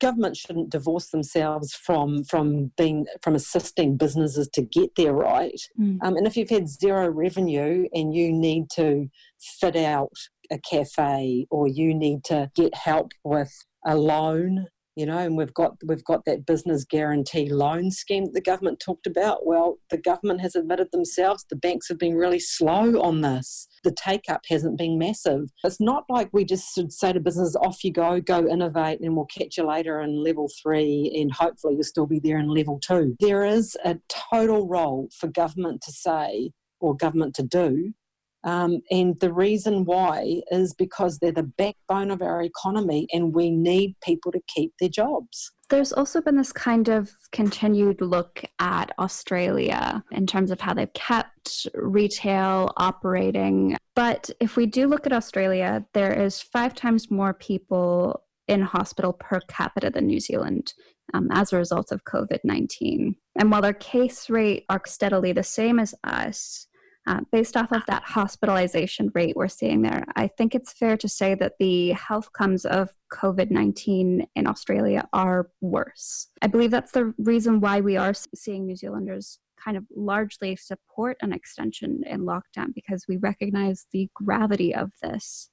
government 0.00 0.36
shouldn't 0.36 0.70
divorce 0.70 1.08
themselves 1.08 1.74
from 1.74 2.24
from 2.24 2.70
being 2.76 3.06
from 3.22 3.34
assisting 3.34 3.96
businesses 3.96 4.48
to 4.52 4.62
get 4.62 4.90
there 4.96 5.14
right. 5.14 5.60
Mm. 5.80 5.98
Um, 6.02 6.16
and 6.16 6.26
if 6.26 6.36
you've 6.36 6.50
had 6.50 6.68
zero 6.68 7.08
revenue 7.08 7.88
and 7.92 8.14
you 8.14 8.32
need 8.32 8.70
to 8.74 9.08
fit 9.60 9.76
out 9.76 10.12
a 10.50 10.58
cafe 10.58 11.46
or 11.50 11.66
you 11.66 11.94
need 11.94 12.22
to 12.24 12.50
get 12.54 12.74
help 12.74 13.12
with 13.24 13.52
a 13.86 13.96
loan 13.96 14.66
you 14.96 15.06
know, 15.06 15.18
and 15.18 15.36
we've 15.36 15.54
got 15.54 15.76
we've 15.84 16.04
got 16.04 16.24
that 16.24 16.46
business 16.46 16.84
guarantee 16.84 17.50
loan 17.50 17.90
scheme 17.90 18.26
that 18.26 18.34
the 18.34 18.40
government 18.40 18.80
talked 18.80 19.06
about. 19.06 19.46
Well, 19.46 19.78
the 19.90 19.98
government 19.98 20.40
has 20.40 20.54
admitted 20.54 20.88
themselves 20.92 21.44
the 21.48 21.56
banks 21.56 21.88
have 21.88 21.98
been 21.98 22.14
really 22.14 22.38
slow 22.38 23.00
on 23.02 23.20
this. 23.20 23.66
The 23.82 23.92
take 23.92 24.24
up 24.28 24.42
hasn't 24.48 24.78
been 24.78 24.98
massive. 24.98 25.50
It's 25.64 25.80
not 25.80 26.04
like 26.08 26.30
we 26.32 26.44
just 26.44 26.74
should 26.74 26.92
say 26.92 27.12
to 27.12 27.20
businesses, 27.20 27.56
off 27.56 27.82
you 27.82 27.92
go, 27.92 28.20
go 28.20 28.46
innovate, 28.46 29.00
and 29.00 29.16
we'll 29.16 29.26
catch 29.26 29.56
you 29.56 29.66
later 29.66 30.00
in 30.00 30.22
level 30.22 30.48
three, 30.62 31.12
and 31.20 31.32
hopefully 31.32 31.74
you'll 31.74 31.82
still 31.82 32.06
be 32.06 32.20
there 32.20 32.38
in 32.38 32.48
level 32.48 32.78
two. 32.78 33.16
There 33.20 33.44
is 33.44 33.76
a 33.84 33.96
total 34.08 34.68
role 34.68 35.08
for 35.18 35.26
government 35.26 35.82
to 35.82 35.92
say 35.92 36.52
or 36.80 36.96
government 36.96 37.34
to 37.34 37.42
do 37.42 37.94
um, 38.44 38.82
and 38.90 39.18
the 39.20 39.32
reason 39.32 39.84
why 39.84 40.42
is 40.50 40.74
because 40.74 41.18
they're 41.18 41.32
the 41.32 41.42
backbone 41.42 42.10
of 42.10 42.20
our 42.20 42.42
economy 42.42 43.06
and 43.12 43.34
we 43.34 43.50
need 43.50 43.96
people 44.02 44.30
to 44.32 44.40
keep 44.54 44.72
their 44.78 44.90
jobs. 44.90 45.50
There's 45.70 45.94
also 45.94 46.20
been 46.20 46.36
this 46.36 46.52
kind 46.52 46.88
of 46.88 47.10
continued 47.32 48.02
look 48.02 48.44
at 48.58 48.92
Australia 48.98 50.04
in 50.12 50.26
terms 50.26 50.50
of 50.50 50.60
how 50.60 50.74
they've 50.74 50.92
kept 50.92 51.66
retail 51.74 52.72
operating. 52.76 53.76
But 53.96 54.28
if 54.40 54.56
we 54.56 54.66
do 54.66 54.86
look 54.88 55.06
at 55.06 55.12
Australia, 55.12 55.84
there 55.94 56.12
is 56.12 56.42
five 56.42 56.74
times 56.74 57.10
more 57.10 57.32
people 57.32 58.22
in 58.46 58.60
hospital 58.60 59.14
per 59.14 59.40
capita 59.48 59.88
than 59.88 60.06
New 60.06 60.20
Zealand. 60.20 60.74
Um, 61.12 61.28
as 61.32 61.52
a 61.52 61.58
result 61.58 61.92
of 61.92 62.02
COVID 62.04 62.38
19. 62.44 63.14
And 63.36 63.50
while 63.50 63.60
their 63.60 63.74
case 63.74 64.30
rate 64.30 64.64
are 64.70 64.80
steadily 64.86 65.32
the 65.32 65.42
same 65.42 65.78
as 65.78 65.94
us, 66.02 66.66
uh, 67.06 67.20
based 67.30 67.56
off 67.56 67.70
of 67.72 67.82
that 67.86 68.02
hospitalization 68.02 69.10
rate 69.14 69.36
we're 69.36 69.48
seeing 69.48 69.82
there, 69.82 70.04
I 70.16 70.26
think 70.26 70.54
it's 70.54 70.72
fair 70.72 70.96
to 70.96 71.08
say 71.08 71.34
that 71.34 71.54
the 71.58 71.92
health 71.92 72.32
comes 72.32 72.64
of 72.64 72.92
COVID 73.12 73.50
19 73.50 74.26
in 74.34 74.46
Australia 74.46 75.06
are 75.12 75.50
worse. 75.60 76.28
I 76.40 76.46
believe 76.46 76.70
that's 76.70 76.92
the 76.92 77.12
reason 77.18 77.60
why 77.60 77.80
we 77.80 77.96
are 77.96 78.14
seeing 78.14 78.66
New 78.66 78.76
Zealanders 78.76 79.38
kind 79.62 79.76
of 79.76 79.84
largely 79.94 80.56
support 80.56 81.16
an 81.20 81.32
extension 81.32 82.02
in 82.06 82.22
lockdown 82.22 82.74
because 82.74 83.04
we 83.08 83.16
recognize 83.18 83.86
the 83.92 84.08
gravity 84.14 84.74
of 84.74 84.90
this, 85.02 85.50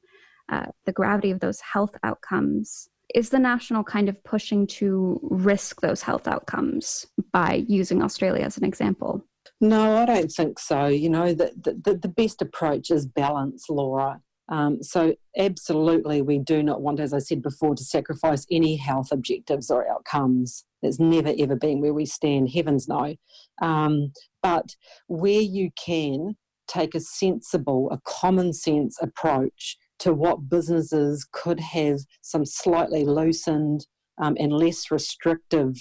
uh, 0.49 0.67
the 0.85 0.91
gravity 0.91 1.31
of 1.31 1.39
those 1.39 1.61
health 1.61 1.95
outcomes. 2.03 2.89
Is 3.13 3.29
the 3.29 3.39
national 3.39 3.83
kind 3.83 4.07
of 4.07 4.23
pushing 4.23 4.67
to 4.67 5.19
risk 5.23 5.81
those 5.81 6.01
health 6.01 6.27
outcomes 6.27 7.05
by 7.33 7.65
using 7.67 8.01
Australia 8.01 8.45
as 8.45 8.57
an 8.57 8.63
example? 8.63 9.25
No, 9.61 9.97
I 9.97 10.05
don't 10.05 10.31
think 10.31 10.57
so. 10.57 10.87
You 10.87 11.09
know, 11.09 11.33
the, 11.33 11.53
the, 11.55 11.95
the 11.95 12.07
best 12.07 12.41
approach 12.41 12.89
is 12.89 13.05
balance, 13.05 13.69
Laura. 13.69 14.19
Um, 14.49 14.81
so, 14.81 15.13
absolutely, 15.37 16.23
we 16.23 16.39
do 16.39 16.63
not 16.63 16.81
want, 16.81 16.99
as 16.99 17.13
I 17.13 17.19
said 17.19 17.43
before, 17.43 17.75
to 17.75 17.83
sacrifice 17.83 18.45
any 18.51 18.75
health 18.75 19.09
objectives 19.11 19.69
or 19.69 19.87
outcomes. 19.89 20.65
It's 20.81 20.99
never 20.99 21.31
ever 21.37 21.55
been 21.55 21.79
where 21.79 21.93
we 21.93 22.05
stand, 22.07 22.49
heavens 22.49 22.87
no. 22.87 23.15
Um, 23.61 24.13
but 24.41 24.75
where 25.07 25.39
you 25.39 25.69
can 25.77 26.37
take 26.67 26.95
a 26.95 26.99
sensible, 26.99 27.89
a 27.91 27.99
common 28.03 28.53
sense 28.53 28.97
approach 28.99 29.77
to 29.99 30.11
what 30.11 30.49
businesses 30.49 31.27
could 31.31 31.59
have 31.59 31.99
some 32.21 32.45
slightly 32.45 33.05
loosened 33.05 33.85
um, 34.19 34.35
and 34.39 34.51
less 34.51 34.89
restrictive 34.89 35.75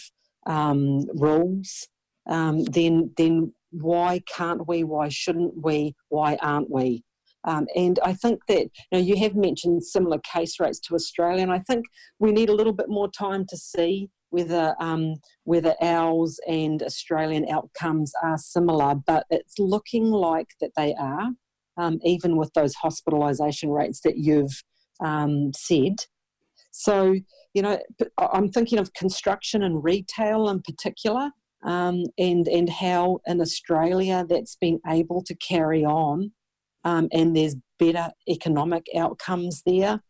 um, 0.47 1.07
rules, 1.15 1.89
um, 2.29 2.65
then 2.65 3.13
then 3.17 3.53
why 3.71 4.23
can't 4.27 4.67
we? 4.67 4.85
Why 4.85 5.09
shouldn't 5.09 5.63
we? 5.63 5.95
Why 6.09 6.37
aren't 6.41 6.71
we? 6.71 7.05
Um, 7.45 7.67
and 7.75 7.99
I 8.05 8.13
think 8.13 8.41
that 8.49 8.65
you 8.65 8.69
know 8.93 8.99
you 8.99 9.17
have 9.19 9.35
mentioned 9.35 9.85
similar 9.85 10.19
case 10.19 10.61
rates 10.61 10.79
to 10.81 10.95
Australia, 10.95 11.43
and 11.43 11.53
I 11.53 11.61
think 11.61 11.87
we 12.19 12.33
need 12.33 12.49
a 12.49 12.55
little 12.55 12.73
bit 12.73 12.89
more 12.89 13.11
time 13.11 13.47
to 13.49 13.57
see 13.57 14.11
whether 14.31 14.75
um, 14.79 15.17
whether 15.45 15.75
ours 15.81 16.39
and 16.47 16.83
Australian 16.83 17.49
outcomes 17.49 18.13
are 18.23 18.39
similar. 18.39 18.95
But 18.95 19.27
it's 19.31 19.59
looking 19.59 20.11
like 20.11 20.49
that 20.61 20.73
they 20.77 20.95
are, 20.97 21.31
um, 21.77 21.99
even 22.05 22.37
with 22.37 22.53
those 22.55 22.75
hospitalisation 22.77 23.75
rates 23.75 24.01
that 24.03 24.19
you've 24.19 24.63
um, 25.01 25.53
said. 25.55 26.05
So 26.73 27.17
you 27.55 27.63
know, 27.63 27.81
I'm 28.19 28.51
thinking 28.51 28.79
of 28.79 28.93
construction 28.93 29.63
and 29.63 29.83
retail 29.83 30.49
in 30.49 30.63
particular 30.63 31.31
um, 31.63 32.05
and 32.19 32.49
and 32.49 32.69
how 32.69 33.21
in 33.27 33.41
Australia 33.41 34.25
that's 34.29 34.57
been 34.57 34.81
able 34.87 35.23
to 35.25 35.35
carry 35.35 35.85
on, 35.85 36.33
um, 36.85 37.09
and 37.13 37.37
there's 37.37 37.57
better 37.79 38.11
economic 38.29 38.87
outcomes 38.97 39.63
there. 39.65 40.03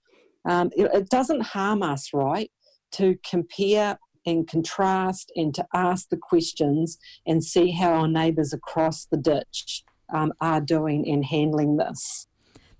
Um, 0.49 0.71
it, 0.76 0.90
it, 0.95 1.11
doesn't 1.11 1.42
harm 1.42 1.83
us, 1.83 2.11
right, 2.14 2.50
to 2.92 3.16
compare 3.28 3.99
and 4.26 4.49
contrast 4.49 5.33
and 5.37 5.54
to 5.54 5.66
ask 5.75 6.09
the 6.09 6.16
questions 6.16 6.99
and 7.26 7.45
see 7.45 7.71
how 7.73 7.92
our 7.92 8.09
neighbours 8.09 8.52
across 8.52 9.07
the 9.07 9.16
ditch 9.16 9.83
um, 10.14 10.33
are 10.40 10.61
doing 10.61 11.09
and 11.09 11.25
handling 11.25 11.76
this. 11.76 12.26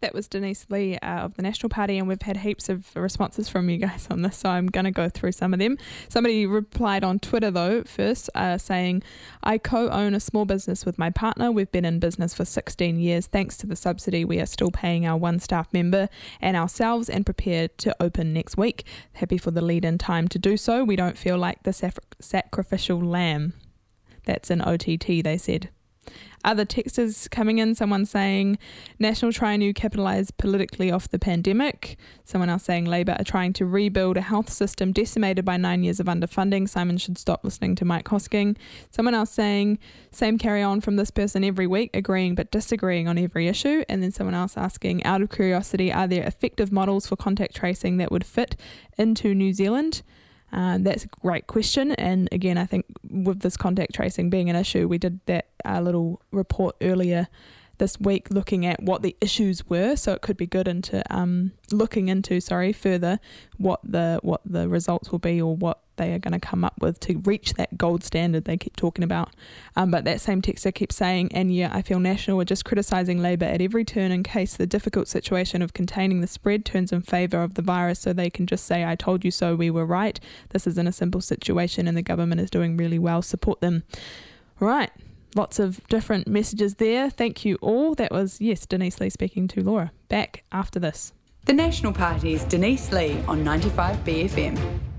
That 0.01 0.15
was 0.15 0.29
Denise 0.29 0.67
Lee 0.71 0.97
uh, 0.99 1.21
of 1.21 1.35
the 1.35 1.43
National 1.43 1.69
Party, 1.69 1.99
and 1.99 2.09
we've 2.09 2.23
had 2.23 2.39
heaps 2.39 2.69
of 2.69 2.95
responses 2.97 3.49
from 3.49 3.69
you 3.69 3.77
guys 3.77 4.07
on 4.11 4.23
this, 4.23 4.39
so 4.39 4.49
I'm 4.49 4.67
going 4.67 4.85
to 4.85 4.91
go 4.91 5.09
through 5.09 5.33
some 5.33 5.53
of 5.53 5.61
them. 5.61 5.77
Somebody 6.09 6.47
replied 6.47 7.05
on 7.05 7.19
Twitter, 7.19 7.51
though, 7.51 7.83
first, 7.85 8.31
uh, 8.35 8.57
saying, 8.57 9.03
I 9.43 9.59
co 9.59 9.89
own 9.91 10.15
a 10.15 10.21
small 10.21 10.47
business 10.47 10.87
with 10.87 10.99
my 10.99 11.11
partner. 11.11 11.53
We've 11.53 11.71
been 11.71 11.85
in 11.85 11.99
business 11.99 12.33
for 12.33 12.45
16 12.45 12.99
years. 12.99 13.27
Thanks 13.27 13.57
to 13.59 13.67
the 13.67 13.77
subsidy, 13.77 14.25
we 14.25 14.41
are 14.41 14.47
still 14.47 14.71
paying 14.71 15.07
our 15.07 15.17
one 15.17 15.39
staff 15.39 15.73
member 15.73 16.09
and 16.41 16.57
ourselves 16.57 17.11
and 17.11 17.27
prepared 17.27 17.77
to 17.79 17.95
open 18.01 18.33
next 18.33 18.57
week. 18.57 18.85
Happy 19.15 19.37
for 19.37 19.51
the 19.51 19.63
lead 19.63 19.85
in 19.85 19.99
time 19.99 20.29
to 20.29 20.39
do 20.39 20.57
so. 20.57 20.83
We 20.83 20.97
don't 20.97 21.19
feel 21.19 21.37
like 21.37 21.63
the 21.65 21.93
sacrificial 22.21 23.01
lamb. 23.01 23.53
That's 24.25 24.51
an 24.51 24.63
OTT, 24.63 25.23
they 25.25 25.37
said. 25.39 25.71
Other 26.43 26.65
texters 26.65 27.31
coming 27.31 27.59
in, 27.59 27.75
someone 27.75 28.07
saying 28.07 28.59
National 28.99 29.31
trying 29.33 29.61
to 29.61 29.73
capitalise 29.75 30.31
politically 30.31 30.91
off 30.91 31.09
the 31.09 31.19
pandemic. 31.19 31.99
Someone 32.25 32.49
else 32.49 32.65
saying 32.65 32.87
Labour 32.87 33.17
are 33.19 33.25
trying 33.25 33.53
to 33.55 33.67
rebuild 33.67 34.17
a 34.17 34.23
health 34.23 34.51
system 34.51 34.93
decimated 34.93 35.45
by 35.45 35.59
nine 35.59 35.85
years 35.85 36.01
of 36.01 36.07
underfunding. 36.07 36.67
Simon 36.67 36.97
should 36.97 37.19
stop 37.19 37.45
listening 37.45 37.75
to 37.77 37.85
Mike 37.85 38.07
Hosking. 38.07 38.57
Someone 38.91 39.15
else 39.15 39.31
saying 39.31 39.79
same 40.13 40.39
carry 40.39 40.63
on 40.63 40.81
from 40.81 40.97
this 40.97 41.11
person 41.11 41.45
every 41.45 41.67
week, 41.67 41.91
agreeing 41.93 42.35
but 42.35 42.51
disagreeing 42.51 43.07
on 43.07 43.19
every 43.19 43.47
issue. 43.47 43.85
And 43.89 44.03
then 44.03 44.11
someone 44.11 44.35
else 44.35 44.57
asking, 44.57 45.05
out 45.05 45.21
of 45.21 45.31
curiosity, 45.31 45.93
are 45.93 46.07
there 46.07 46.27
effective 46.27 46.73
models 46.73 47.07
for 47.07 47.17
contact 47.17 47.55
tracing 47.55 47.99
that 47.99 48.11
would 48.11 48.25
fit 48.25 48.57
into 48.97 49.35
New 49.35 49.53
Zealand? 49.53 50.03
Uh, 50.53 50.79
that's 50.81 51.05
a 51.05 51.09
great 51.09 51.47
question. 51.47 51.93
And 51.93 52.29
again, 52.33 52.59
I 52.59 52.67
think 52.67 52.87
with 53.09 53.41
this 53.41 53.57
contact 53.57 53.95
tracing 53.95 54.31
being 54.31 54.51
an 54.51 54.57
issue, 54.57 54.89
we 54.89 54.99
did 54.99 55.21
that 55.27 55.49
uh, 55.65 55.81
little 55.81 56.21
report 56.33 56.77
earlier 56.81 57.29
this 57.79 57.99
week 57.99 58.29
looking 58.31 58.67
at 58.67 58.83
what 58.83 59.03
the 59.03 59.17
issues 59.21 59.69
were. 59.69 59.97
So 59.97 60.13
it 60.13 60.23
could 60.23 60.37
be 60.37 60.47
good 60.47 60.69
into 60.69 61.03
um, 61.15 61.53
looking 61.73 62.09
into, 62.09 62.41
sorry, 62.41 62.73
further 62.73 63.19
what 63.57 63.81
the 63.83 64.21
what 64.23 64.43
the 64.45 64.69
results 64.69 65.11
will 65.11 65.19
be 65.19 65.41
or 65.41 65.57
what 65.57 65.81
they 66.01 66.13
are 66.13 66.19
going 66.19 66.33
to 66.33 66.41
come 66.41 66.65
up 66.65 66.81
with 66.81 66.99
to 67.01 67.19
reach 67.19 67.55
that 67.55 67.77
gold 67.77 68.03
standard 68.03 68.45
they 68.47 68.57
keep 68.57 68.75
talking 68.75 69.05
about. 69.05 69.31
Um, 69.77 69.91
but 69.91 70.05
that 70.05 70.21
same 70.21 70.41
texter 70.41 70.75
keeps 70.75 70.97
saying, 70.97 71.31
and 71.33 71.55
yeah, 71.55 71.71
I 71.73 71.83
feel 71.83 72.01
National 72.01 72.41
are 72.41 72.45
just 72.45 72.65
criticising 72.65 73.21
Labour 73.21 73.45
at 73.45 73.61
every 73.61 73.85
turn 73.85 74.11
in 74.11 74.23
case 74.23 74.57
the 74.57 74.67
difficult 74.67 75.09
situation 75.09 75.61
of 75.61 75.75
containing 75.75 76.23
the 76.23 76.27
spread 76.27 76.65
turns 76.65 76.91
in 76.91 77.03
favour 77.03 77.43
of 77.43 77.55
the 77.55 77.63
virus 77.63 78.01
so 78.01 78.13
they 78.13 78.31
can 78.31 78.47
just 78.47 78.65
say, 78.65 78.85
I 78.85 78.97
told 78.97 79.25
you 79.25 79.31
so, 79.31 79.55
we 79.55 79.71
were 79.71 79.85
right. 79.85 80.19
This 80.51 80.67
isn't 80.67 80.87
a 80.87 80.93
simple 80.93 81.21
situation 81.21 81.87
and 81.87 81.97
the 81.97 82.03
government 82.03 82.41
is 82.41 82.51
doing 82.51 82.77
really 82.77 82.99
well. 82.99 83.21
Support 83.21 83.61
them. 83.61 83.83
Right. 84.59 84.91
Lots 85.35 85.59
of 85.59 85.87
different 85.89 86.27
messages 86.27 86.77
there. 86.77 87.11
Thank 87.11 87.45
you 87.45 87.57
all. 87.61 87.95
That 87.95 88.11
was, 88.11 88.41
yes, 88.41 88.65
Denise 88.67 89.01
Lee 89.01 89.11
speaking 89.11 89.49
to 89.49 89.63
Laura. 89.63 89.93
Back 90.09 90.45
after 90.51 90.81
this. 90.81 91.13
The 91.45 91.53
National 91.53 91.93
Party's 91.93 92.45
Denise 92.45 92.91
Lee 92.91 93.23
on 93.29 93.45
95BFM. 93.45 94.90